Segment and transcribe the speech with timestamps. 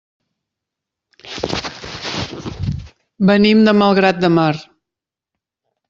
[3.31, 4.53] Venim de Malgrat de Mar.